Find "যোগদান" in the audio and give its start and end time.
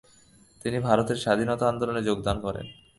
2.03-2.37